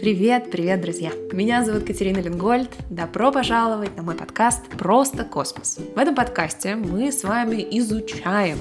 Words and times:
Привет, 0.00 0.50
привет, 0.50 0.80
друзья! 0.80 1.10
Меня 1.30 1.62
зовут 1.62 1.84
Катерина 1.84 2.20
Ленгольд. 2.20 2.70
Добро 2.88 3.30
пожаловать 3.30 3.94
на 3.98 4.02
мой 4.02 4.14
подкаст 4.14 4.62
«Просто 4.78 5.24
космос». 5.24 5.78
В 5.94 5.98
этом 5.98 6.14
подкасте 6.14 6.74
мы 6.74 7.12
с 7.12 7.22
вами 7.22 7.66
изучаем 7.72 8.56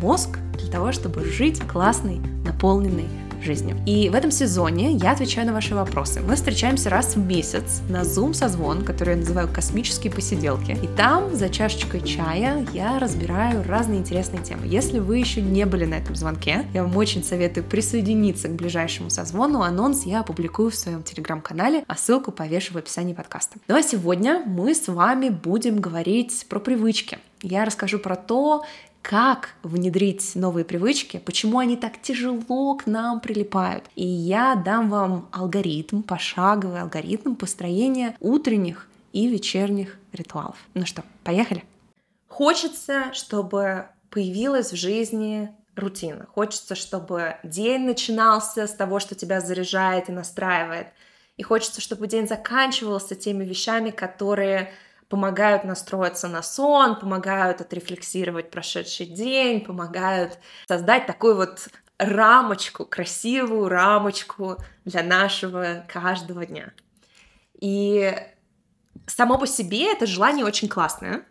мозг 0.00 0.38
для 0.56 0.70
того, 0.70 0.92
чтобы 0.92 1.24
жить 1.24 1.60
классной, 1.66 2.20
наполненной 2.46 3.08
жизнью. 3.44 3.76
И 3.86 4.08
в 4.08 4.14
этом 4.14 4.30
сезоне 4.30 4.92
я 4.92 5.12
отвечаю 5.12 5.46
на 5.46 5.52
ваши 5.52 5.74
вопросы. 5.74 6.20
Мы 6.20 6.36
встречаемся 6.36 6.90
раз 6.90 7.16
в 7.16 7.18
месяц 7.18 7.82
на 7.88 8.02
Zoom 8.02 8.34
созвон, 8.34 8.84
который 8.84 9.10
я 9.10 9.16
называю 9.16 9.48
«Космические 9.48 10.12
посиделки». 10.12 10.72
И 10.82 10.88
там 10.96 11.34
за 11.34 11.48
чашечкой 11.48 12.00
чая 12.02 12.66
я 12.72 12.98
разбираю 12.98 13.64
разные 13.66 14.00
интересные 14.00 14.42
темы. 14.42 14.66
Если 14.66 14.98
вы 14.98 15.18
еще 15.18 15.42
не 15.42 15.66
были 15.66 15.84
на 15.84 15.94
этом 15.94 16.16
звонке, 16.16 16.64
я 16.72 16.82
вам 16.82 16.96
очень 16.96 17.22
советую 17.22 17.64
присоединиться 17.64 18.48
к 18.48 18.56
ближайшему 18.56 19.10
созвону. 19.10 19.62
Анонс 19.62 20.04
я 20.04 20.20
опубликую 20.20 20.70
в 20.70 20.74
своем 20.74 21.02
телеграм-канале, 21.02 21.84
а 21.86 21.96
ссылку 21.96 22.32
повешу 22.32 22.74
в 22.74 22.76
описании 22.78 23.14
подкаста. 23.14 23.58
Ну 23.68 23.76
а 23.76 23.82
сегодня 23.82 24.42
мы 24.46 24.74
с 24.74 24.88
вами 24.88 25.28
будем 25.28 25.80
говорить 25.80 26.46
про 26.48 26.58
привычки. 26.58 27.18
Я 27.42 27.64
расскажу 27.64 27.98
про 27.98 28.16
то, 28.16 28.64
как 29.04 29.50
внедрить 29.62 30.34
новые 30.34 30.64
привычки, 30.64 31.18
почему 31.18 31.58
они 31.58 31.76
так 31.76 32.00
тяжело 32.00 32.74
к 32.74 32.86
нам 32.86 33.20
прилипают. 33.20 33.84
И 33.94 34.06
я 34.06 34.54
дам 34.54 34.88
вам 34.88 35.28
алгоритм, 35.30 36.00
пошаговый 36.00 36.80
алгоритм 36.80 37.34
построения 37.34 38.16
утренних 38.18 38.88
и 39.12 39.28
вечерних 39.28 39.98
ритуалов. 40.12 40.56
Ну 40.72 40.86
что, 40.86 41.04
поехали? 41.22 41.64
Хочется, 42.28 43.12
чтобы 43.12 43.88
появилась 44.08 44.72
в 44.72 44.76
жизни 44.76 45.54
рутина. 45.76 46.26
Хочется, 46.34 46.74
чтобы 46.74 47.36
день 47.44 47.82
начинался 47.82 48.66
с 48.66 48.72
того, 48.72 49.00
что 49.00 49.14
тебя 49.14 49.42
заряжает 49.42 50.08
и 50.08 50.12
настраивает. 50.12 50.86
И 51.36 51.42
хочется, 51.42 51.82
чтобы 51.82 52.06
день 52.06 52.26
заканчивался 52.26 53.16
теми 53.16 53.44
вещами, 53.44 53.90
которые 53.90 54.72
помогают 55.08 55.64
настроиться 55.64 56.28
на 56.28 56.42
сон, 56.42 56.98
помогают 56.98 57.60
отрефлексировать 57.60 58.50
прошедший 58.50 59.06
день, 59.06 59.60
помогают 59.60 60.38
создать 60.66 61.06
такую 61.06 61.36
вот 61.36 61.68
рамочку, 61.98 62.84
красивую 62.84 63.68
рамочку 63.68 64.56
для 64.84 65.02
нашего 65.02 65.84
каждого 65.88 66.44
дня. 66.46 66.72
И 67.60 68.14
само 69.06 69.38
по 69.38 69.46
себе 69.46 69.92
это 69.92 70.06
желание 70.06 70.44
очень 70.44 70.68
классное, 70.68 71.24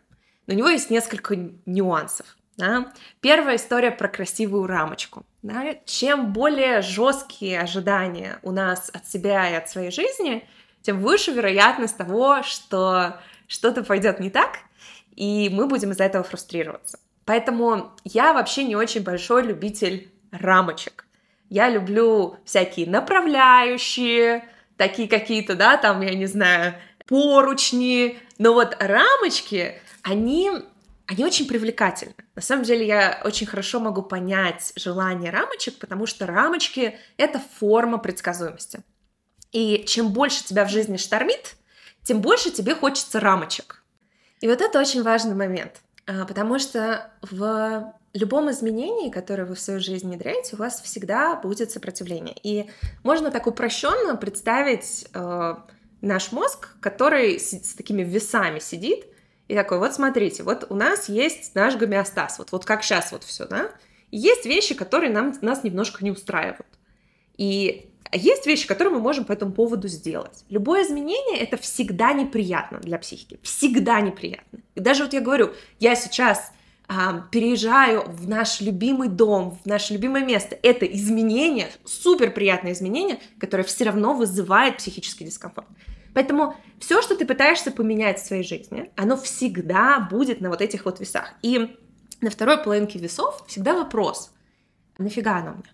но 0.47 0.53
у 0.53 0.57
него 0.57 0.69
есть 0.69 0.89
несколько 0.89 1.35
нюансов. 1.65 2.37
Да? 2.57 2.91
Первая 3.19 3.55
история 3.55 3.91
про 3.91 4.07
красивую 4.07 4.67
рамочку. 4.67 5.25
Да? 5.41 5.75
Чем 5.85 6.33
более 6.33 6.81
жесткие 6.81 7.59
ожидания 7.59 8.39
у 8.43 8.51
нас 8.51 8.89
от 8.93 9.07
себя 9.07 9.49
и 9.49 9.55
от 9.55 9.69
своей 9.69 9.91
жизни, 9.91 10.47
тем 10.81 11.01
выше 11.01 11.31
вероятность 11.31 11.97
того, 11.97 12.43
что 12.43 13.19
что-то 13.47 13.83
пойдет 13.83 14.19
не 14.19 14.29
так, 14.29 14.59
и 15.15 15.49
мы 15.51 15.67
будем 15.67 15.91
из-за 15.91 16.05
этого 16.05 16.23
фрустрироваться. 16.23 16.99
Поэтому 17.25 17.91
я 18.03 18.33
вообще 18.33 18.63
не 18.63 18.75
очень 18.75 19.03
большой 19.03 19.43
любитель 19.43 20.11
рамочек. 20.31 21.05
Я 21.49 21.69
люблю 21.69 22.37
всякие 22.45 22.89
направляющие, 22.89 24.45
такие 24.77 25.07
какие-то, 25.07 25.55
да, 25.55 25.77
там, 25.77 26.01
я 26.01 26.15
не 26.15 26.25
знаю, 26.25 26.75
поручни, 27.05 28.19
но 28.37 28.53
вот 28.53 28.75
рамочки, 28.79 29.79
они, 30.01 30.51
они 31.05 31.23
очень 31.23 31.47
привлекательны. 31.47 32.15
На 32.35 32.41
самом 32.41 32.63
деле 32.63 32.85
я 32.85 33.21
очень 33.23 33.45
хорошо 33.45 33.79
могу 33.79 34.01
понять 34.01 34.73
желание 34.75 35.31
рамочек, 35.31 35.77
потому 35.77 36.07
что 36.07 36.25
рамочки— 36.25 36.97
это 37.17 37.41
форма 37.59 37.99
предсказуемости. 37.99 38.79
И 39.51 39.83
чем 39.85 40.09
больше 40.09 40.43
тебя 40.43 40.65
в 40.65 40.71
жизни 40.71 40.97
штормит, 40.97 41.55
тем 42.03 42.21
больше 42.21 42.51
тебе 42.51 42.75
хочется 42.75 43.19
рамочек. 43.19 43.83
И 44.41 44.47
вот 44.47 44.61
это 44.61 44.79
очень 44.79 45.03
важный 45.03 45.35
момент, 45.35 45.81
а, 46.05 46.25
потому 46.25 46.59
что 46.59 47.11
в 47.21 47.93
любом 48.13 48.51
изменении, 48.51 49.09
которое 49.09 49.45
вы 49.45 49.55
в 49.55 49.59
свою 49.59 49.79
жизнь 49.79 50.07
внедряете, 50.07 50.55
у 50.55 50.59
вас 50.59 50.81
всегда 50.81 51.35
будет 51.35 51.71
сопротивление. 51.71 52.35
И 52.43 52.69
можно 53.03 53.31
так 53.31 53.47
упрощенно 53.47 54.15
представить 54.15 55.07
э, 55.13 55.55
наш 56.01 56.31
мозг, 56.31 56.75
который 56.79 57.39
с, 57.39 57.51
с 57.51 57.73
такими 57.73 58.03
весами 58.03 58.59
сидит, 58.59 59.05
и 59.47 59.55
такой, 59.55 59.79
вот 59.79 59.93
смотрите, 59.93 60.43
вот 60.43 60.67
у 60.69 60.75
нас 60.75 61.09
есть 61.09 61.55
наш 61.55 61.75
гомеостаз, 61.75 62.37
вот, 62.37 62.51
вот 62.51 62.65
как 62.65 62.83
сейчас 62.83 63.11
вот 63.11 63.23
все, 63.23 63.45
да? 63.45 63.71
И 64.11 64.17
есть 64.17 64.45
вещи, 64.45 64.75
которые 64.75 65.11
нам, 65.11 65.33
нас 65.41 65.63
немножко 65.63 66.03
не 66.03 66.11
устраивают. 66.11 66.67
И 67.37 67.92
есть 68.13 68.45
вещи, 68.45 68.67
которые 68.67 68.93
мы 68.93 68.99
можем 68.99 69.25
по 69.25 69.31
этому 69.31 69.51
поводу 69.51 69.87
сделать. 69.87 70.43
Любое 70.49 70.83
изменение 70.83 71.39
это 71.39 71.57
всегда 71.57 72.13
неприятно 72.13 72.79
для 72.79 72.97
психики. 72.97 73.39
Всегда 73.41 74.01
неприятно. 74.01 74.59
И 74.75 74.79
даже 74.79 75.03
вот 75.03 75.13
я 75.13 75.21
говорю, 75.21 75.53
я 75.79 75.95
сейчас 75.95 76.51
а, 76.87 77.21
переезжаю 77.31 78.03
в 78.07 78.27
наш 78.27 78.61
любимый 78.61 79.07
дом, 79.07 79.59
в 79.63 79.65
наше 79.65 79.93
любимое 79.93 80.23
место. 80.25 80.57
Это 80.61 80.85
изменение, 80.85 81.69
супер 81.85 82.31
приятное 82.31 82.73
изменение, 82.73 83.19
которое 83.39 83.63
все 83.63 83.85
равно 83.85 84.13
вызывает 84.13 84.77
психический 84.77 85.25
дискомфорт. 85.25 85.67
Поэтому 86.13 86.55
все, 86.79 87.01
что 87.01 87.15
ты 87.15 87.25
пытаешься 87.25 87.71
поменять 87.71 88.19
в 88.19 88.25
своей 88.25 88.43
жизни, 88.43 88.91
оно 88.95 89.17
всегда 89.17 89.99
будет 89.99 90.41
на 90.41 90.49
вот 90.49 90.61
этих 90.61 90.85
вот 90.85 90.99
весах. 90.99 91.33
И 91.41 91.75
на 92.21 92.29
второй 92.29 92.63
половинке 92.63 92.99
весов 92.99 93.43
всегда 93.47 93.73
вопрос, 93.73 94.31
нафига 94.97 95.37
оно 95.37 95.53
мне? 95.53 95.73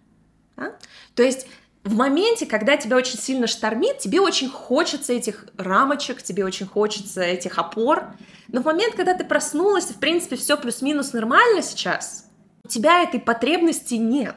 А? 0.58 0.78
То 1.16 1.24
есть 1.24 1.48
в 1.84 1.96
моменте, 1.96 2.46
когда 2.46 2.76
тебя 2.78 2.98
очень 2.98 3.18
сильно 3.18 3.48
штормит, 3.48 4.00
тебе 4.00 4.20
очень 4.20 4.50
хочется 4.50 5.14
этих 5.14 5.46
рамочек, 5.58 6.22
тебе 6.22 6.46
очень 6.46 6.66
хочется 6.66 7.22
этих 7.22 7.58
опор. 7.58 8.14
Но 8.50 8.62
в 8.62 8.66
момент, 8.66 8.96
когда 8.96 9.14
ты 9.14 9.24
проснулась, 9.24 9.86
в 9.86 10.00
принципе, 10.00 10.36
все 10.36 10.58
плюс-минус 10.58 11.14
нормально 11.14 11.62
сейчас, 11.62 12.30
у 12.64 12.68
тебя 12.68 13.02
этой 13.02 13.20
потребности 13.20 13.96
нет. 13.96 14.36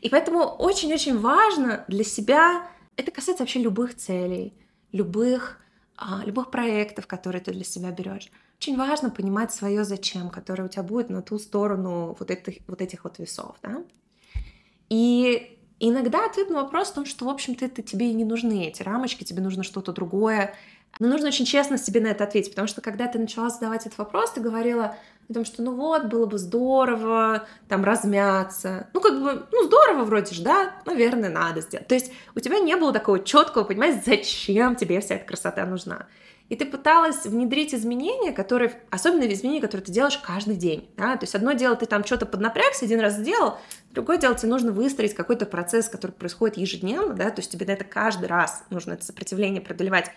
И 0.00 0.08
поэтому 0.08 0.40
очень-очень 0.40 1.18
важно 1.18 1.84
для 1.88 2.04
себя, 2.04 2.68
это 2.96 3.10
касается 3.10 3.42
вообще 3.42 3.60
любых 3.60 3.96
целей, 3.96 4.54
любых, 4.92 5.58
а, 5.96 6.22
любых 6.24 6.50
проектов, 6.50 7.06
которые 7.06 7.40
ты 7.40 7.52
для 7.52 7.64
себя 7.64 7.90
берешь. 7.90 8.30
Очень 8.58 8.76
важно 8.76 9.10
понимать 9.10 9.52
свое 9.52 9.84
зачем, 9.84 10.30
которое 10.30 10.64
у 10.64 10.68
тебя 10.68 10.82
будет 10.82 11.08
на 11.08 11.22
ту 11.22 11.38
сторону 11.38 12.16
вот 12.18 12.30
этих 12.30 12.62
вот, 12.66 12.80
этих 12.80 13.04
вот 13.04 13.18
весов. 13.18 13.56
Да? 13.62 13.82
И 14.88 15.53
иногда 15.88 16.26
ответ 16.26 16.50
на 16.50 16.62
вопрос 16.62 16.90
в 16.90 16.94
том, 16.94 17.06
что, 17.06 17.24
в 17.24 17.28
общем-то, 17.28 17.64
это 17.64 17.82
тебе 17.82 18.10
и 18.10 18.14
не 18.14 18.24
нужны 18.24 18.66
эти 18.66 18.82
рамочки, 18.82 19.24
тебе 19.24 19.42
нужно 19.42 19.62
что-то 19.62 19.92
другое. 19.92 20.54
Но 21.00 21.08
нужно 21.08 21.28
очень 21.28 21.44
честно 21.44 21.76
себе 21.76 22.00
на 22.00 22.08
это 22.08 22.24
ответить, 22.24 22.50
потому 22.50 22.68
что 22.68 22.80
когда 22.80 23.08
ты 23.08 23.18
начала 23.18 23.50
задавать 23.50 23.86
этот 23.86 23.98
вопрос, 23.98 24.32
ты 24.32 24.40
говорила 24.40 24.96
о 25.28 25.32
том, 25.32 25.44
что 25.44 25.62
ну 25.62 25.74
вот, 25.74 26.04
было 26.04 26.26
бы 26.26 26.38
здорово 26.38 27.46
там 27.68 27.84
размяться. 27.84 28.88
Ну, 28.92 29.00
как 29.00 29.20
бы, 29.20 29.46
ну, 29.50 29.64
здорово 29.64 30.04
вроде 30.04 30.34
же, 30.34 30.42
да, 30.42 30.72
наверное, 30.84 31.30
надо 31.30 31.62
сделать. 31.62 31.88
То 31.88 31.94
есть 31.94 32.12
у 32.34 32.40
тебя 32.40 32.60
не 32.60 32.76
было 32.76 32.92
такого 32.92 33.18
четкого 33.18 33.64
понимания, 33.64 34.00
зачем 34.04 34.76
тебе 34.76 35.00
вся 35.00 35.16
эта 35.16 35.26
красота 35.26 35.66
нужна 35.66 36.06
и 36.48 36.56
ты 36.56 36.66
пыталась 36.66 37.24
внедрить 37.24 37.74
изменения, 37.74 38.32
которые, 38.32 38.72
особенно 38.90 39.30
изменения, 39.32 39.62
которые 39.62 39.84
ты 39.84 39.92
делаешь 39.92 40.18
каждый 40.18 40.56
день, 40.56 40.90
да, 40.96 41.16
то 41.16 41.24
есть 41.24 41.34
одно 41.34 41.52
дело, 41.52 41.74
ты 41.74 41.86
там 41.86 42.04
что-то 42.04 42.26
поднапрягся, 42.26 42.84
один 42.84 43.00
раз 43.00 43.14
сделал, 43.14 43.58
другое 43.92 44.18
дело, 44.18 44.34
тебе 44.34 44.50
нужно 44.50 44.72
выстроить 44.72 45.14
какой-то 45.14 45.46
процесс, 45.46 45.88
который 45.88 46.12
происходит 46.12 46.58
ежедневно, 46.58 47.14
да, 47.14 47.30
то 47.30 47.40
есть 47.40 47.50
тебе 47.50 47.64
на 47.66 47.70
это 47.70 47.84
каждый 47.84 48.26
раз 48.26 48.64
нужно 48.70 48.92
это 48.92 49.04
сопротивление 49.04 49.62
преодолевать. 49.62 50.10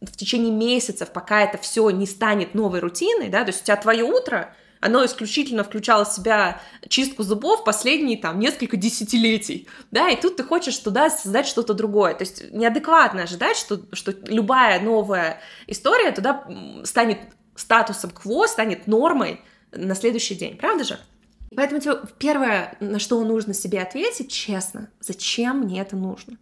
В 0.00 0.16
течение 0.16 0.50
месяцев, 0.50 1.10
пока 1.10 1.42
это 1.42 1.58
все 1.58 1.88
не 1.90 2.06
станет 2.06 2.54
новой 2.54 2.80
рутиной, 2.80 3.28
да, 3.28 3.44
то 3.44 3.50
есть 3.50 3.62
у 3.62 3.64
тебя 3.64 3.76
твое 3.76 4.02
утро, 4.02 4.52
оно 4.82 5.04
исключительно 5.04 5.62
включало 5.62 6.04
в 6.04 6.08
себя 6.08 6.60
чистку 6.88 7.22
зубов 7.22 7.64
последние 7.64 8.18
там 8.18 8.40
несколько 8.40 8.76
десятилетий, 8.76 9.68
да, 9.92 10.10
и 10.10 10.20
тут 10.20 10.36
ты 10.36 10.42
хочешь 10.42 10.76
туда 10.76 11.08
создать 11.08 11.46
что-то 11.46 11.72
другое, 11.72 12.14
то 12.14 12.24
есть 12.24 12.50
неадекватно 12.52 13.22
ожидать, 13.22 13.56
что, 13.56 13.80
что 13.92 14.12
любая 14.26 14.80
новая 14.80 15.40
история 15.68 16.10
туда 16.10 16.44
станет 16.84 17.18
статусом 17.54 18.10
кво, 18.10 18.46
станет 18.48 18.88
нормой 18.88 19.40
на 19.70 19.94
следующий 19.94 20.34
день, 20.34 20.56
правда 20.56 20.82
же? 20.82 20.98
Поэтому 21.54 21.80
первое, 22.18 22.76
на 22.80 22.98
что 22.98 23.22
нужно 23.22 23.54
себе 23.54 23.80
ответить 23.80 24.32
честно, 24.32 24.88
зачем 24.98 25.60
мне 25.60 25.80
это 25.80 25.94
нужно? 25.96 26.38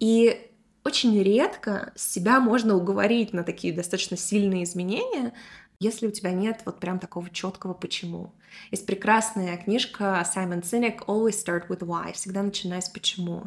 И 0.00 0.40
очень 0.84 1.22
редко 1.22 1.92
себя 1.96 2.40
можно 2.40 2.76
уговорить 2.76 3.32
на 3.32 3.42
такие 3.42 3.74
достаточно 3.74 4.16
сильные 4.16 4.64
изменения, 4.64 5.34
если 5.80 6.06
у 6.06 6.10
тебя 6.10 6.32
нет 6.32 6.62
вот 6.64 6.80
прям 6.80 6.98
такого 6.98 7.28
четкого 7.30 7.74
почему. 7.74 8.32
Есть 8.70 8.86
прекрасная 8.86 9.56
книжка 9.56 10.26
Саймон 10.32 10.62
Синек 10.62 11.02
«Always 11.08 11.32
start 11.44 11.68
with 11.68 11.80
why», 11.80 12.12
всегда 12.12 12.42
начинай 12.42 12.80
с 12.80 12.88
почему. 12.88 13.44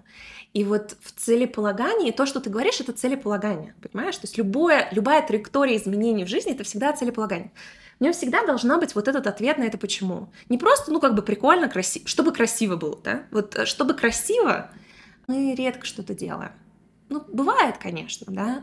И 0.53 0.63
вот 0.63 0.97
в 1.01 1.11
целеполагании, 1.13 2.11
то, 2.11 2.25
что 2.25 2.39
ты 2.39 2.49
говоришь, 2.49 2.79
это 2.79 2.93
целеполагание, 2.93 3.73
понимаешь? 3.81 4.17
То 4.17 4.25
есть 4.25 4.37
любое, 4.37 4.89
любая 4.91 5.25
траектория 5.25 5.77
изменений 5.77 6.25
в 6.25 6.29
жизни— 6.29 6.51
это 6.53 6.63
всегда 6.63 6.93
целеполагание. 6.93 7.51
У 7.99 8.03
него 8.03 8.13
всегда 8.13 8.45
должна 8.45 8.77
быть 8.77 8.93
вот 8.93 9.07
этот 9.07 9.25
ответ 9.25 9.57
на 9.57 9.63
это 9.63 9.77
почему. 9.77 10.29
Не 10.49 10.57
просто, 10.57 10.91
ну, 10.91 10.99
как 10.99 11.15
бы 11.15 11.23
прикольно, 11.23 11.67
красиво, 11.67 12.07
чтобы 12.07 12.31
красиво 12.31 12.75
было, 12.75 12.99
да? 13.03 13.23
Вот 13.31 13.55
э, 13.55 13.65
чтобы 13.65 13.95
красиво, 13.95 14.69
мы 15.27 15.55
редко 15.55 15.85
что-то 15.85 16.13
делаем. 16.13 16.51
Ну, 17.09 17.23
бывает, 17.27 17.77
конечно, 17.77 18.27
да, 18.29 18.61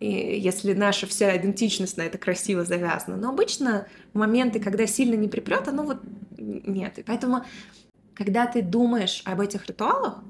и 0.00 0.38
если 0.38 0.74
наша 0.74 1.06
вся 1.06 1.36
идентичность 1.36 1.96
на 1.96 2.02
это 2.02 2.18
красиво 2.18 2.64
завязана. 2.64 3.16
Но 3.16 3.30
обычно 3.30 3.88
моменты, 4.12 4.60
когда 4.60 4.86
сильно 4.86 5.14
не 5.14 5.28
припрет, 5.28 5.66
оно 5.66 5.82
вот 5.82 6.00
нет. 6.38 6.98
И 6.98 7.02
поэтому, 7.02 7.44
когда 8.14 8.46
ты 8.46 8.62
думаешь 8.62 9.22
об 9.24 9.40
этих 9.40 9.66
ритуалах, 9.66 10.22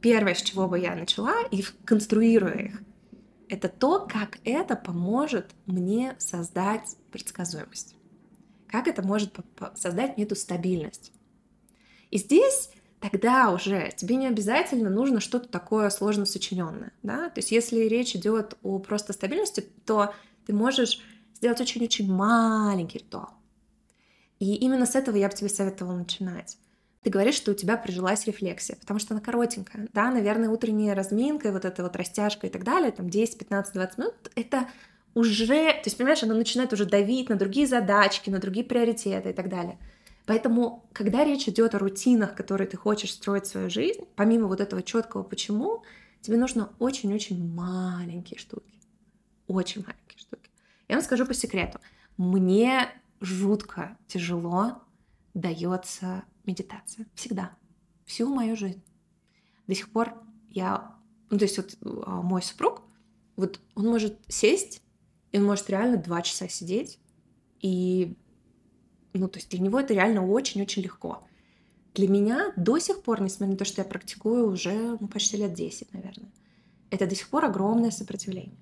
первое, 0.00 0.34
с 0.34 0.42
чего 0.42 0.66
бы 0.66 0.78
я 0.78 0.94
начала, 0.94 1.34
и 1.50 1.62
конструируя 1.84 2.54
их, 2.54 2.82
это 3.48 3.68
то, 3.68 4.06
как 4.10 4.38
это 4.44 4.76
поможет 4.76 5.50
мне 5.66 6.14
создать 6.18 6.96
предсказуемость. 7.10 7.96
Как 8.66 8.88
это 8.88 9.02
может 9.02 9.36
создать 9.74 10.16
мне 10.16 10.24
эту 10.24 10.36
стабильность. 10.36 11.12
И 12.10 12.16
здесь 12.16 12.70
тогда 13.02 13.50
уже 13.50 13.92
тебе 13.96 14.16
не 14.16 14.26
обязательно 14.26 14.90
нужно 14.90 15.20
что-то 15.20 15.48
такое 15.48 15.90
сложно 15.90 16.24
сочиненное, 16.24 16.92
да, 17.02 17.28
то 17.28 17.38
есть 17.38 17.52
если 17.52 17.80
речь 17.80 18.14
идет 18.14 18.56
о 18.62 18.78
просто 18.78 19.12
стабильности, 19.12 19.66
то 19.84 20.14
ты 20.46 20.52
можешь 20.52 21.00
сделать 21.34 21.60
очень-очень 21.60 22.12
маленький 22.12 22.98
ритуал. 22.98 23.30
И 24.38 24.54
именно 24.56 24.86
с 24.86 24.94
этого 24.94 25.16
я 25.16 25.28
бы 25.28 25.34
тебе 25.34 25.48
советовала 25.48 25.96
начинать. 25.96 26.58
Ты 27.02 27.10
говоришь, 27.10 27.34
что 27.34 27.50
у 27.50 27.54
тебя 27.54 27.76
прижилась 27.76 28.26
рефлексия, 28.26 28.76
потому 28.76 29.00
что 29.00 29.14
она 29.14 29.20
коротенькая, 29.20 29.88
да, 29.92 30.10
наверное, 30.10 30.50
утренняя 30.50 30.94
разминка, 30.94 31.50
вот 31.50 31.64
эта 31.64 31.82
вот 31.82 31.96
растяжка 31.96 32.46
и 32.46 32.50
так 32.50 32.62
далее, 32.62 32.92
там 32.92 33.10
10, 33.10 33.38
15, 33.38 33.74
20 33.74 33.98
минут, 33.98 34.14
это 34.36 34.68
уже, 35.14 35.46
то 35.46 35.82
есть, 35.84 35.96
понимаешь, 35.96 36.22
она 36.22 36.34
начинает 36.34 36.72
уже 36.72 36.86
давить 36.86 37.28
на 37.28 37.36
другие 37.36 37.66
задачки, 37.66 38.30
на 38.30 38.38
другие 38.38 38.64
приоритеты 38.64 39.30
и 39.30 39.32
так 39.32 39.48
далее. 39.48 39.78
Поэтому, 40.26 40.88
когда 40.92 41.24
речь 41.24 41.48
идет 41.48 41.74
о 41.74 41.78
рутинах, 41.78 42.34
которые 42.34 42.68
ты 42.68 42.76
хочешь 42.76 43.12
строить 43.12 43.46
свою 43.46 43.70
жизнь, 43.70 44.02
помимо 44.14 44.46
вот 44.46 44.60
этого 44.60 44.82
четкого 44.82 45.22
почему, 45.22 45.82
тебе 46.20 46.36
нужно 46.36 46.72
очень-очень 46.78 47.52
маленькие 47.52 48.38
штуки. 48.38 48.80
Очень 49.48 49.84
маленькие 49.84 50.18
штуки. 50.18 50.50
Я 50.88 50.96
вам 50.96 51.04
скажу 51.04 51.26
по 51.26 51.34
секрету. 51.34 51.80
Мне 52.16 52.88
жутко 53.20 53.96
тяжело 54.06 54.82
дается 55.34 56.24
медитация. 56.44 57.06
Всегда. 57.14 57.56
Всю 58.04 58.32
мою 58.32 58.56
жизнь. 58.56 58.82
До 59.66 59.74
сих 59.74 59.90
пор 59.90 60.14
я... 60.50 60.96
Ну, 61.30 61.38
то 61.38 61.44
есть 61.44 61.56
вот 61.56 61.76
а, 62.04 62.20
мой 62.20 62.42
супруг, 62.42 62.82
вот 63.36 63.60
он 63.74 63.86
может 63.86 64.20
сесть, 64.28 64.82
и 65.30 65.38
он 65.38 65.44
может 65.44 65.70
реально 65.70 65.96
два 65.96 66.20
часа 66.20 66.46
сидеть, 66.46 66.98
и 67.60 68.14
ну, 69.18 69.28
то 69.28 69.38
есть 69.38 69.50
для 69.50 69.60
него 69.60 69.78
это 69.80 69.94
реально 69.94 70.26
очень-очень 70.26 70.82
легко. 70.82 71.22
Для 71.94 72.08
меня 72.08 72.52
до 72.56 72.78
сих 72.78 73.02
пор, 73.02 73.20
несмотря 73.20 73.52
на 73.52 73.58
то, 73.58 73.64
что 73.64 73.82
я 73.82 73.84
практикую 73.84 74.50
уже 74.50 74.96
ну, 74.98 75.08
почти 75.08 75.36
лет 75.36 75.52
10, 75.52 75.92
наверное, 75.92 76.30
это 76.90 77.06
до 77.06 77.14
сих 77.14 77.28
пор 77.28 77.44
огромное 77.44 77.90
сопротивление. 77.90 78.56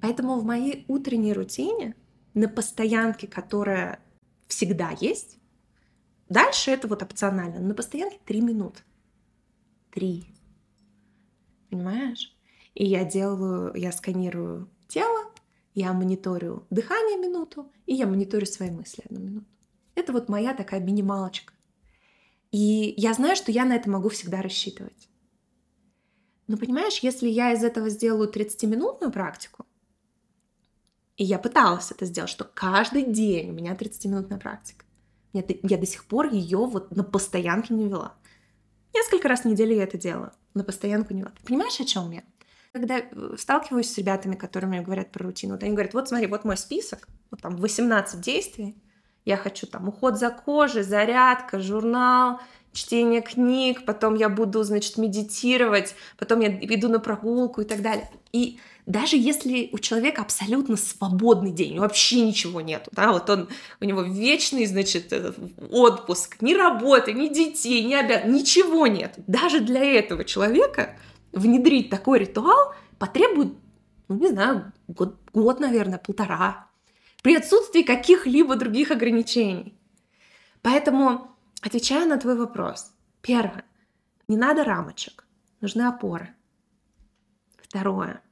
Поэтому 0.00 0.38
в 0.38 0.44
моей 0.44 0.84
утренней 0.88 1.32
рутине, 1.32 1.94
на 2.34 2.48
постоянке, 2.48 3.26
которая 3.26 4.00
всегда 4.46 4.90
есть, 5.00 5.38
дальше 6.28 6.70
это 6.70 6.88
вот 6.88 7.02
опционально, 7.02 7.60
на 7.60 7.74
постоянке 7.74 8.18
3 8.24 8.40
минуты. 8.40 8.80
3. 9.90 10.24
Понимаешь? 11.70 12.34
И 12.74 12.84
я 12.84 13.04
делаю, 13.04 13.74
я 13.74 13.92
сканирую 13.92 14.68
тело, 14.88 15.30
я 15.74 15.92
мониторю 15.92 16.66
дыхание 16.70 17.18
минуту, 17.18 17.70
и 17.86 17.94
я 17.94 18.06
мониторю 18.06 18.46
свои 18.46 18.70
мысли 18.70 19.02
одну 19.04 19.20
минуту. 19.20 19.46
Это 19.94 20.12
вот 20.12 20.28
моя 20.28 20.54
такая 20.54 20.80
минималочка. 20.80 21.52
И 22.50 22.94
я 22.96 23.14
знаю, 23.14 23.36
что 23.36 23.50
я 23.50 23.64
на 23.64 23.74
это 23.74 23.88
могу 23.90 24.08
всегда 24.10 24.42
рассчитывать. 24.42 25.08
Но 26.46 26.56
понимаешь, 26.56 26.98
если 26.98 27.28
я 27.28 27.52
из 27.52 27.64
этого 27.64 27.88
сделаю 27.88 28.30
30-минутную 28.30 29.10
практику, 29.10 29.66
и 31.16 31.24
я 31.24 31.38
пыталась 31.38 31.90
это 31.90 32.04
сделать, 32.04 32.30
что 32.30 32.44
каждый 32.44 33.04
день 33.04 33.50
у 33.50 33.52
меня 33.52 33.74
30-минутная 33.74 34.38
практика, 34.38 34.84
я, 35.32 35.44
я 35.62 35.78
до 35.78 35.86
сих 35.86 36.04
пор 36.04 36.32
ее 36.32 36.58
вот 36.58 36.94
на 36.94 37.04
постоянке 37.04 37.74
не 37.74 37.88
вела. 37.88 38.14
Несколько 38.94 39.28
раз 39.28 39.42
в 39.42 39.44
неделю 39.46 39.74
я 39.74 39.84
это 39.84 39.96
делала, 39.96 40.34
на 40.52 40.64
постоянку 40.64 41.14
не 41.14 41.20
вела. 41.20 41.32
Ты 41.38 41.46
понимаешь, 41.46 41.80
о 41.80 41.84
чем 41.84 42.10
я? 42.10 42.22
Когда 42.72 42.98
э, 42.98 43.36
сталкиваюсь 43.38 43.90
с 43.90 43.96
ребятами, 43.98 44.34
которые 44.34 44.68
мне 44.68 44.80
говорят 44.82 45.10
про 45.10 45.24
рутину, 45.24 45.54
вот 45.54 45.62
они 45.62 45.72
говорят, 45.72 45.94
вот 45.94 46.08
смотри, 46.08 46.26
вот 46.26 46.44
мой 46.44 46.56
список, 46.56 47.08
вот 47.30 47.40
там 47.40 47.56
18 47.56 48.20
действий, 48.20 48.76
я 49.24 49.36
хочу 49.36 49.66
там 49.66 49.88
уход 49.88 50.18
за 50.18 50.30
кожей, 50.30 50.82
зарядка, 50.82 51.60
журнал, 51.60 52.40
чтение 52.72 53.20
книг, 53.20 53.84
потом 53.84 54.14
я 54.14 54.28
буду, 54.28 54.62
значит, 54.62 54.96
медитировать, 54.96 55.94
потом 56.18 56.40
я 56.40 56.48
иду 56.48 56.88
на 56.88 56.98
прогулку 56.98 57.60
и 57.60 57.64
так 57.64 57.82
далее. 57.82 58.10
И 58.32 58.58
даже 58.86 59.16
если 59.16 59.68
у 59.72 59.78
человека 59.78 60.22
абсолютно 60.22 60.76
свободный 60.76 61.52
день, 61.52 61.78
вообще 61.78 62.20
ничего 62.20 62.60
нету, 62.60 62.90
да, 62.92 63.12
вот 63.12 63.30
он, 63.30 63.48
у 63.80 63.84
него 63.84 64.02
вечный, 64.02 64.66
значит, 64.66 65.12
э, 65.12 65.32
отпуск, 65.70 66.38
ни 66.40 66.54
работы, 66.54 67.12
ни 67.12 67.28
детей, 67.28 67.84
ни 67.84 67.94
обяд, 67.94 68.26
ничего 68.26 68.86
нет. 68.86 69.14
Даже 69.26 69.60
для 69.60 69.84
этого 69.84 70.24
человека 70.24 70.96
внедрить 71.32 71.90
такой 71.90 72.20
ритуал 72.20 72.74
потребует, 72.98 73.52
ну, 74.08 74.18
не 74.18 74.28
знаю, 74.28 74.72
год, 74.88 75.16
год 75.32 75.60
наверное, 75.60 75.98
полтора, 75.98 76.66
при 77.22 77.36
отсутствии 77.36 77.82
каких-либо 77.82 78.56
других 78.56 78.90
ограничений. 78.90 79.78
Поэтому, 80.60 81.34
отвечая 81.60 82.06
на 82.06 82.18
твой 82.18 82.36
вопрос, 82.36 82.92
первое, 83.20 83.64
не 84.28 84.36
надо 84.36 84.64
рамочек, 84.64 85.24
нужны 85.60 85.82
опоры. 85.82 86.34
Второе, 87.56 88.22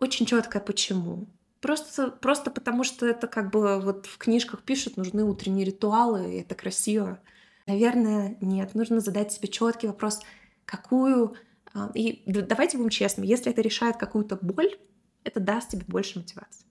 очень 0.00 0.26
четкое 0.26 0.60
почему. 0.60 1.28
Просто, 1.60 2.10
просто 2.10 2.50
потому, 2.50 2.84
что 2.84 3.06
это 3.06 3.26
как 3.26 3.50
бы 3.50 3.80
вот 3.80 4.06
в 4.06 4.18
книжках 4.18 4.62
пишут, 4.62 4.98
нужны 4.98 5.24
утренние 5.24 5.64
ритуалы, 5.64 6.34
и 6.34 6.40
это 6.40 6.54
красиво. 6.54 7.20
Наверное, 7.66 8.36
нет. 8.42 8.74
Нужно 8.74 9.00
задать 9.00 9.32
себе 9.32 9.48
четкий 9.48 9.86
вопрос, 9.86 10.20
какую... 10.66 11.36
А, 11.72 11.90
и 11.94 12.22
давайте 12.26 12.76
будем 12.76 12.90
честными, 12.90 13.26
если 13.26 13.50
это 13.50 13.62
решает 13.62 13.96
какую-то 13.96 14.36
боль, 14.36 14.76
это 15.24 15.40
даст 15.40 15.70
тебе 15.70 15.84
больше 15.86 16.18
мотивации. 16.18 16.66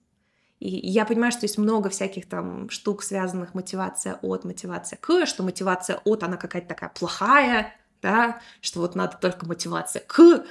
И 0.64 0.88
я 0.90 1.04
понимаю, 1.04 1.30
что 1.30 1.44
есть 1.44 1.58
много 1.58 1.90
всяких 1.90 2.26
там 2.26 2.70
штук, 2.70 3.02
связанных 3.02 3.52
мотивация 3.52 4.14
от, 4.22 4.44
мотивация 4.44 4.96
к, 4.96 5.26
что 5.26 5.42
мотивация 5.42 6.00
от, 6.04 6.22
она 6.22 6.38
какая-то 6.38 6.68
такая 6.68 6.88
плохая, 6.88 7.74
да, 8.00 8.40
что 8.62 8.80
вот 8.80 8.94
надо 8.94 9.18
только 9.20 9.44
мотивация 9.44 10.02
к. 10.06 10.46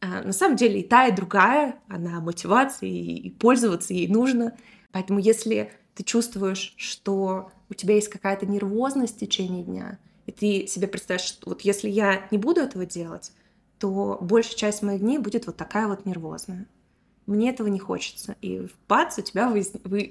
А 0.00 0.22
на 0.22 0.32
самом 0.32 0.56
деле 0.56 0.80
и 0.80 0.88
та, 0.88 1.08
и 1.08 1.12
другая, 1.12 1.78
она 1.86 2.18
мотивация, 2.20 2.88
и, 2.88 3.16
и 3.18 3.30
пользоваться 3.30 3.92
ей 3.92 4.08
нужно. 4.08 4.56
Поэтому 4.90 5.18
если 5.18 5.70
ты 5.94 6.02
чувствуешь, 6.02 6.72
что 6.78 7.52
у 7.68 7.74
тебя 7.74 7.96
есть 7.96 8.08
какая-то 8.08 8.46
нервозность 8.46 9.16
в 9.16 9.20
течение 9.20 9.64
дня, 9.64 9.98
и 10.24 10.32
ты 10.32 10.66
себе 10.66 10.88
представляешь, 10.88 11.28
что 11.28 11.50
вот 11.50 11.60
если 11.60 11.90
я 11.90 12.26
не 12.30 12.38
буду 12.38 12.62
этого 12.62 12.86
делать, 12.86 13.32
то 13.78 14.16
большая 14.22 14.56
часть 14.56 14.80
моих 14.80 15.02
дней 15.02 15.18
будет 15.18 15.46
вот 15.46 15.58
такая 15.58 15.88
вот 15.88 16.06
нервозная. 16.06 16.64
Мне 17.28 17.50
этого 17.50 17.68
не 17.68 17.78
хочется. 17.78 18.36
И 18.40 18.60
в 18.60 18.72
ПАЦ 18.86 19.18
у 19.18 19.22
тебя 19.22 19.50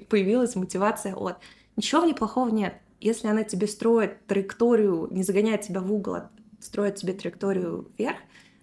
появилась 0.08 0.54
мотивация 0.54 1.16
от. 1.16 1.38
Ничего 1.74 2.02
в 2.02 2.06
ней 2.06 2.14
плохого 2.14 2.48
нет. 2.48 2.74
Если 3.00 3.26
она 3.26 3.42
тебе 3.42 3.66
строит 3.66 4.24
траекторию, 4.26 5.08
не 5.10 5.24
загоняет 5.24 5.62
тебя 5.62 5.80
в 5.80 5.92
угол, 5.92 6.14
а 6.14 6.30
строит 6.60 6.94
тебе 6.94 7.12
траекторию 7.12 7.90
вверх, 7.98 8.18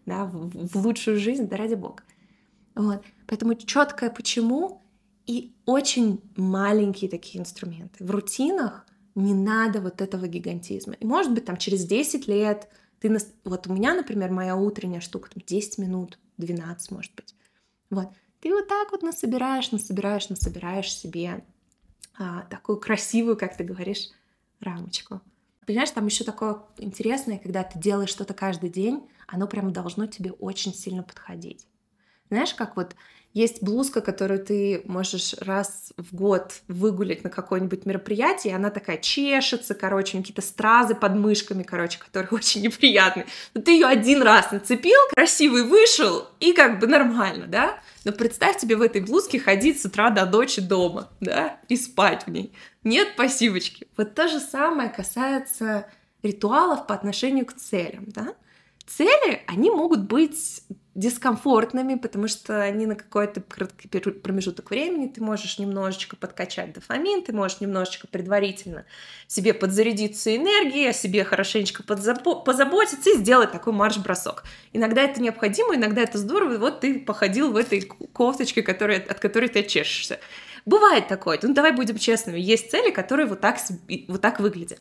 да, 0.05 0.23
в, 0.23 0.67
в 0.69 0.75
лучшую 0.85 1.19
жизнь, 1.19 1.49
да 1.49 1.57
ради 1.57 1.75
бога. 1.75 2.03
Вот. 2.75 3.03
Поэтому 3.27 3.55
четкое 3.55 4.09
почему 4.09 4.81
и 5.27 5.53
очень 5.65 6.21
маленькие 6.37 7.09
такие 7.09 7.41
инструменты. 7.41 8.05
В 8.05 8.09
рутинах 8.09 8.85
не 9.15 9.33
надо 9.33 9.81
вот 9.81 10.01
этого 10.01 10.27
гигантизма. 10.27 10.93
И 10.93 11.05
может 11.05 11.33
быть 11.33 11.43
там 11.43 11.57
через 11.57 11.83
10 11.85 12.25
лет 12.29 12.69
ты... 12.99 13.13
Вот 13.43 13.67
у 13.67 13.73
меня, 13.73 13.95
например, 13.95 14.31
моя 14.31 14.55
утренняя 14.55 15.01
штука, 15.01 15.29
там 15.29 15.43
10 15.45 15.77
минут, 15.77 16.19
12, 16.37 16.91
может 16.91 17.13
быть. 17.15 17.35
Вот 17.89 18.07
ты 18.45 18.53
вот 18.53 18.67
так 18.67 18.91
вот 18.91 19.01
насобираешь, 19.01 19.71
насобираешь, 19.71 20.29
насобираешь 20.29 20.93
себе 20.93 21.43
а, 22.15 22.43
такую 22.43 22.79
красивую, 22.79 23.37
как 23.37 23.57
ты 23.57 23.63
говоришь, 23.63 24.11
рамочку. 24.59 25.19
Понимаешь, 25.65 25.89
там 25.89 26.05
еще 26.05 26.23
такое 26.23 26.61
интересное, 26.77 27.39
когда 27.39 27.63
ты 27.63 27.79
делаешь 27.79 28.11
что-то 28.11 28.35
каждый 28.35 28.69
день, 28.69 29.09
оно 29.25 29.47
прям 29.47 29.73
должно 29.73 30.05
тебе 30.05 30.31
очень 30.31 30.75
сильно 30.75 31.01
подходить. 31.01 31.65
Знаешь, 32.29 32.53
как 32.53 32.75
вот 32.75 32.95
есть 33.35 33.61
блузка, 33.61 33.99
которую 33.99 34.39
ты 34.39 34.81
можешь 34.85 35.35
раз 35.41 35.91
в 35.97 36.15
год 36.15 36.53
выгулять 36.69 37.25
на 37.25 37.29
какое-нибудь 37.29 37.85
мероприятие, 37.85 38.53
и 38.53 38.55
она 38.55 38.69
такая 38.69 38.97
чешется, 38.97 39.75
короче, 39.75 40.17
какие-то 40.17 40.41
стразы 40.41 40.95
под 40.95 41.15
мышками, 41.15 41.63
короче, 41.63 41.99
которые 41.99 42.29
очень 42.31 42.61
неприятные. 42.61 43.27
Но 43.53 43.61
ты 43.61 43.71
ее 43.71 43.87
один 43.87 44.21
раз 44.21 44.51
нацепил, 44.51 44.97
красивый 45.13 45.63
вышел, 45.63 46.29
и 46.39 46.53
как 46.53 46.79
бы 46.79 46.87
нормально, 46.87 47.45
да? 47.47 47.77
Но 48.05 48.13
представь 48.13 48.57
тебе 48.57 48.77
в 48.77 48.81
этой 48.81 49.01
блузке 49.01 49.37
ходить 49.37 49.81
с 49.81 49.85
утра 49.85 50.11
до 50.11 50.25
ночи 50.25 50.61
дома, 50.61 51.09
да, 51.19 51.59
и 51.67 51.75
спать 51.75 52.25
в 52.25 52.31
ней. 52.31 52.53
Нет 52.85 53.17
пассивочки. 53.17 53.87
Вот 53.97 54.15
то 54.15 54.29
же 54.29 54.39
самое 54.39 54.89
касается 54.89 55.87
ритуалов 56.23 56.87
по 56.87 56.95
отношению 56.95 57.45
к 57.45 57.53
целям, 57.53 58.05
да. 58.07 58.33
Цели, 58.87 59.41
они 59.47 59.71
могут 59.71 60.01
быть 60.01 60.61
дискомфортными, 60.95 61.95
потому 61.95 62.29
что 62.29 62.61
они 62.61 62.85
на 62.85 62.95
какой-то 62.95 63.41
короткий 63.41 63.87
промежуток 63.89 64.69
времени 64.69 65.07
ты 65.07 65.21
можешь 65.21 65.59
немножечко 65.59 66.15
подкачать 66.15 66.71
дофамин, 66.71 67.23
ты 67.23 67.33
можешь 67.33 67.59
немножечко 67.59 68.07
предварительно 68.07 68.85
себе 69.27 69.53
подзарядиться 69.53 70.33
энергией, 70.35 70.87
о 70.87 70.93
себе 70.93 71.25
хорошенечко 71.25 71.83
подзабо- 71.83 72.43
позаботиться 72.43 73.09
и 73.09 73.17
сделать 73.17 73.51
такой 73.51 73.73
марш-бросок. 73.73 74.45
Иногда 74.71 75.01
это 75.01 75.21
необходимо, 75.21 75.75
иногда 75.75 76.01
это 76.01 76.17
здорово, 76.17 76.53
и 76.53 76.57
вот 76.57 76.79
ты 76.79 76.99
походил 76.99 77.51
в 77.51 77.57
этой 77.57 77.81
кофточке, 77.81 78.63
которая, 78.63 79.01
от 79.01 79.19
которой 79.19 79.49
ты 79.49 79.63
чешешься. 79.63 80.19
Бывает 80.65 81.09
такое, 81.09 81.37
ну 81.41 81.53
давай 81.53 81.73
будем 81.73 81.97
честными, 81.97 82.39
есть 82.39 82.71
цели, 82.71 82.91
которые 82.91 83.27
вот 83.27 83.41
так, 83.41 83.57
вот 84.07 84.21
так 84.21 84.39
выглядят. 84.39 84.79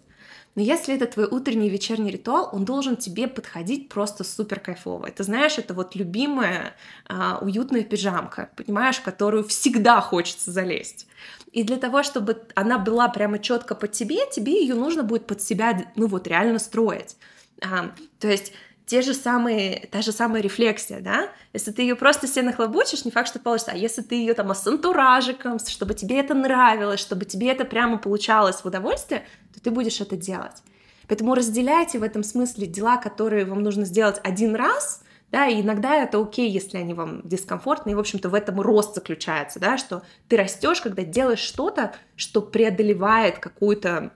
Но 0.54 0.62
если 0.62 0.94
это 0.94 1.06
твой 1.06 1.26
утренний 1.26 1.66
и 1.66 1.70
вечерний 1.70 2.10
ритуал, 2.10 2.48
он 2.52 2.64
должен 2.64 2.96
тебе 2.96 3.26
подходить 3.26 3.88
просто 3.88 4.22
супер 4.22 4.60
кайфово. 4.60 5.06
Это, 5.06 5.24
знаешь, 5.24 5.58
это 5.58 5.74
вот 5.74 5.96
любимая 5.96 6.74
а, 7.08 7.38
уютная 7.40 7.82
пижамка, 7.82 8.50
понимаешь, 8.56 9.00
которую 9.00 9.44
всегда 9.44 10.00
хочется 10.00 10.52
залезть. 10.52 11.06
И 11.52 11.62
для 11.64 11.76
того, 11.76 12.02
чтобы 12.02 12.42
она 12.54 12.78
была 12.78 13.08
прямо 13.08 13.38
четко 13.38 13.74
под 13.74 13.92
тебе, 13.92 14.30
тебе 14.30 14.60
ее 14.60 14.74
нужно 14.74 15.02
будет 15.02 15.26
под 15.26 15.42
себя, 15.42 15.90
ну 15.96 16.06
вот, 16.06 16.26
реально 16.28 16.58
строить. 16.58 17.16
А, 17.62 17.92
то 18.20 18.28
есть 18.28 18.52
те 18.86 19.00
же 19.00 19.14
самые, 19.14 19.88
та 19.90 20.02
же 20.02 20.12
самая 20.12 20.42
рефлексия, 20.42 21.00
да? 21.00 21.28
Если 21.52 21.70
ты 21.70 21.82
ее 21.82 21.96
просто 21.96 22.26
себе 22.26 22.42
нахлобучишь, 22.42 23.04
не 23.04 23.10
факт, 23.10 23.28
что 23.28 23.38
получится. 23.38 23.72
А 23.72 23.76
если 23.76 24.02
ты 24.02 24.16
ее 24.16 24.34
там 24.34 24.54
с 24.54 24.66
антуражиком, 24.66 25.58
чтобы 25.58 25.94
тебе 25.94 26.20
это 26.20 26.34
нравилось, 26.34 27.00
чтобы 27.00 27.24
тебе 27.24 27.50
это 27.50 27.64
прямо 27.64 27.96
получалось 27.96 28.56
в 28.56 28.66
удовольствие, 28.66 29.24
то 29.54 29.60
ты 29.60 29.70
будешь 29.70 30.00
это 30.00 30.16
делать. 30.16 30.62
Поэтому 31.08 31.34
разделяйте 31.34 31.98
в 31.98 32.02
этом 32.02 32.22
смысле 32.22 32.66
дела, 32.66 32.96
которые 32.96 33.44
вам 33.44 33.62
нужно 33.62 33.84
сделать 33.84 34.20
один 34.22 34.54
раз, 34.54 35.02
да, 35.30 35.46
и 35.48 35.60
иногда 35.60 35.96
это 35.96 36.20
окей, 36.20 36.48
если 36.48 36.78
они 36.78 36.94
вам 36.94 37.22
дискомфортны, 37.24 37.90
и, 37.90 37.94
в 37.94 37.98
общем-то, 37.98 38.28
в 38.28 38.34
этом 38.34 38.60
рост 38.60 38.94
заключается, 38.94 39.58
да, 39.58 39.78
что 39.78 40.02
ты 40.28 40.36
растешь, 40.36 40.80
когда 40.80 41.02
делаешь 41.02 41.40
что-то, 41.40 41.94
что 42.16 42.40
преодолевает 42.40 43.38
какую-то 43.38 44.12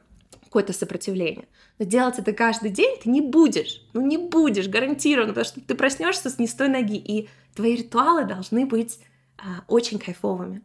какое-то 0.49 0.73
сопротивление. 0.73 1.47
Но 1.78 1.85
делать 1.85 2.19
это 2.19 2.33
каждый 2.33 2.71
день 2.71 2.99
ты 3.02 3.11
не 3.11 3.21
будешь. 3.21 3.83
Ну 3.93 4.00
не 4.00 4.17
будешь, 4.17 4.69
гарантированно, 4.69 5.33
потому 5.33 5.45
что 5.45 5.61
ты 5.61 5.75
проснешься 5.75 6.31
с 6.31 6.38
не 6.38 6.47
с 6.47 6.55
той 6.55 6.69
ноги. 6.69 6.97
И 6.97 7.28
твои 7.55 7.76
ритуалы 7.76 8.25
должны 8.25 8.67
быть 8.67 8.99
а, 9.37 9.64
очень 9.69 9.99
кайфовыми. 9.99 10.62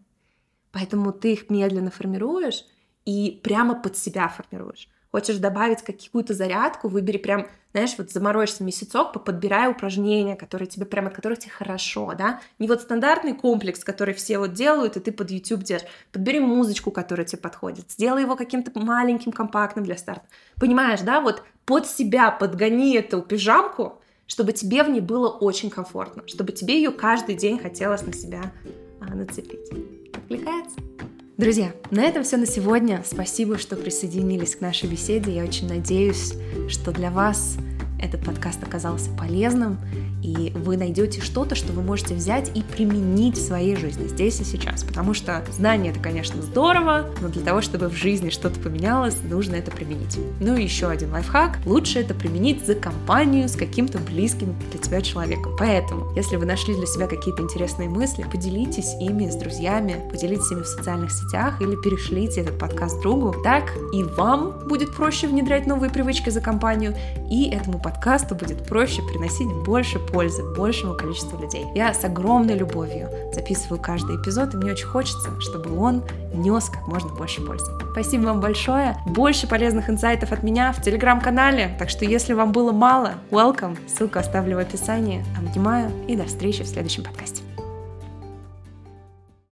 Поэтому 0.71 1.11
ты 1.11 1.33
их 1.33 1.49
медленно 1.49 1.91
формируешь 1.91 2.65
и 3.05 3.39
прямо 3.43 3.75
под 3.79 3.97
себя 3.97 4.27
формируешь. 4.29 4.87
Хочешь 5.13 5.37
добавить 5.37 5.83
какую-то 5.83 6.33
зарядку, 6.33 6.87
выбери 6.87 7.17
прям, 7.17 7.45
знаешь, 7.71 7.93
вот 7.99 8.09
заморочься 8.09 8.63
месяцок, 8.63 9.23
подбирай 9.23 9.69
упражнения, 9.69 10.35
которые 10.35 10.67
тебе 10.67 10.87
прям 10.87 11.05
от 11.05 11.13
которых 11.13 11.37
тебе 11.37 11.51
хорошо, 11.51 12.15
да? 12.17 12.41
Не 12.57 12.67
вот 12.67 12.81
стандартный 12.81 13.35
комплекс, 13.35 13.83
который 13.83 14.15
все 14.15 14.39
вот 14.39 14.53
делают, 14.53 14.97
и 14.97 14.99
ты 14.99 15.11
под 15.11 15.29
YouTube 15.29 15.61
делаешь. 15.61 15.85
Подбери 16.11 16.39
музычку, 16.39 16.89
которая 16.89 17.27
тебе 17.27 17.39
подходит. 17.39 17.91
Сделай 17.91 18.23
его 18.23 18.35
каким-то 18.35 18.71
маленьким, 18.79 19.31
компактным 19.31 19.85
для 19.85 19.97
старта. 19.97 20.25
Понимаешь, 20.59 21.01
да? 21.01 21.21
Вот 21.21 21.43
под 21.65 21.85
себя 21.85 22.31
подгони 22.31 22.95
эту 22.95 23.21
пижамку, 23.21 24.01
чтобы 24.25 24.51
тебе 24.51 24.81
в 24.81 24.89
ней 24.89 25.01
было 25.01 25.29
очень 25.29 25.69
комфортно, 25.69 26.23
чтобы 26.27 26.53
тебе 26.53 26.77
ее 26.77 26.89
каждый 26.89 27.35
день 27.35 27.59
хотелось 27.59 28.01
на 28.01 28.13
себя 28.13 28.51
а, 28.99 29.13
нацепить. 29.13 29.69
Откликается? 30.11 30.92
Друзья, 31.35 31.73
на 31.89 32.03
этом 32.03 32.23
все 32.23 32.37
на 32.37 32.45
сегодня. 32.45 33.01
Спасибо, 33.03 33.57
что 33.57 33.75
присоединились 33.75 34.55
к 34.55 34.61
нашей 34.61 34.87
беседе. 34.87 35.33
Я 35.35 35.43
очень 35.43 35.67
надеюсь, 35.67 36.35
что 36.69 36.91
для 36.91 37.09
вас 37.09 37.57
этот 37.99 38.23
подкаст 38.23 38.61
оказался 38.61 39.09
полезным, 39.17 39.79
и 40.23 40.51
вы 40.55 40.77
найдете 40.77 41.21
что-то, 41.21 41.55
что 41.55 41.73
вы 41.73 41.81
можете 41.81 42.15
взять 42.15 42.51
и 42.55 42.61
применить 42.61 43.37
в 43.37 43.45
своей 43.45 43.75
жизни 43.75 44.07
здесь 44.07 44.39
и 44.39 44.43
сейчас. 44.43 44.83
Потому 44.83 45.13
что 45.13 45.43
знание 45.51 45.91
это, 45.91 45.99
конечно, 45.99 46.41
здорово, 46.41 47.09
но 47.21 47.27
для 47.27 47.41
того, 47.41 47.61
чтобы 47.61 47.89
в 47.89 47.93
жизни 47.93 48.29
что-то 48.29 48.59
поменялось, 48.59 49.17
нужно 49.29 49.55
это 49.55 49.69
применить. 49.71 50.17
Ну 50.39 50.55
и 50.55 50.63
еще 50.63 50.87
один 50.87 51.11
лайфхак. 51.11 51.59
Лучше 51.65 51.99
это 51.99 52.13
применить 52.13 52.65
за 52.65 52.75
компанию 52.75 53.49
с 53.49 53.55
каким-то 53.55 53.99
близким 53.99 54.55
для 54.71 54.79
тебя 54.79 55.01
человеком. 55.01 55.55
Поэтому, 55.59 56.13
если 56.15 56.37
вы 56.37 56.45
нашли 56.45 56.73
для 56.75 56.85
себя 56.85 57.07
какие-то 57.07 57.43
интересные 57.43 57.89
мысли, 57.89 58.25
поделитесь 58.31 58.93
ими 59.01 59.29
с 59.29 59.35
друзьями, 59.35 60.01
поделитесь 60.09 60.51
ими 60.51 60.61
в 60.61 60.67
социальных 60.67 61.11
сетях 61.11 61.61
или 61.61 61.75
перешлите 61.75 62.41
этот 62.41 62.57
подкаст 62.57 63.01
другу. 63.01 63.35
Так 63.43 63.73
и 63.93 64.03
вам 64.03 64.67
будет 64.67 64.95
проще 64.95 65.27
внедрять 65.27 65.67
новые 65.67 65.89
привычки 65.89 66.29
за 66.29 66.39
компанию, 66.39 66.95
и 67.29 67.49
этому 67.49 67.79
подкасту 67.79 68.35
будет 68.35 68.65
проще 68.65 69.01
приносить 69.01 69.47
больше 69.65 69.99
пользы 70.13 70.43
большему 70.55 70.93
количеству 70.95 71.39
людей. 71.41 71.65
Я 71.75 71.93
с 71.93 72.03
огромной 72.05 72.55
любовью 72.55 73.09
записываю 73.33 73.81
каждый 73.81 74.15
эпизод, 74.15 74.53
и 74.53 74.57
мне 74.57 74.71
очень 74.71 74.87
хочется, 74.87 75.29
чтобы 75.41 75.77
он 75.77 76.03
нес 76.33 76.69
как 76.69 76.87
можно 76.87 77.09
больше 77.09 77.41
пользы. 77.41 77.71
Спасибо 77.91 78.27
вам 78.27 78.39
большое. 78.39 78.97
Больше 79.05 79.47
полезных 79.47 79.89
инсайтов 79.89 80.31
от 80.31 80.43
меня 80.43 80.71
в 80.71 80.81
телеграм-канале, 80.81 81.75
так 81.77 81.89
что 81.89 82.05
если 82.05 82.33
вам 82.33 82.51
было 82.51 82.71
мало, 82.71 83.15
welcome. 83.31 83.77
Ссылку 83.87 84.19
оставлю 84.19 84.57
в 84.57 84.59
описании. 84.59 85.25
Обнимаю 85.37 85.91
и 86.07 86.15
до 86.15 86.23
встречи 86.25 86.63
в 86.63 86.67
следующем 86.67 87.03
подкасте. 87.03 87.42